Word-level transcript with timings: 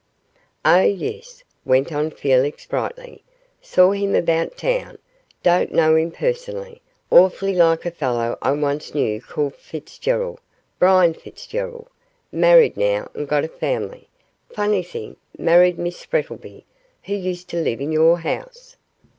'Oh! 0.65 0.81
yes,' 0.81 1.43
went 1.63 1.91
on 1.93 2.09
Felix, 2.09 2.65
brightly, 2.65 3.21
'saw 3.61 3.91
him 3.91 4.15
about 4.15 4.57
town 4.57 4.97
don't 5.43 5.71
know 5.71 5.95
him 5.95 6.09
personally; 6.09 6.81
awfully 7.11 7.53
like 7.53 7.85
a 7.85 7.91
fellow 7.91 8.35
I 8.41 8.53
once 8.53 8.95
knew 8.95 9.21
called 9.21 9.53
Fitzgerald 9.53 10.39
Brian 10.79 11.13
Fitzgerald 11.13 11.87
married 12.31 12.77
now 12.77 13.11
and 13.13 13.27
got 13.27 13.43
a 13.45 13.47
family; 13.47 14.07
funny 14.49 14.81
thing, 14.81 15.17
married 15.37 15.77
Miss 15.77 16.03
Frettlby, 16.03 16.65
who 17.03 17.13
used 17.13 17.47
to 17.49 17.61
live 17.61 17.79
in 17.79 17.91
your 17.91 18.21
house. 18.21 18.77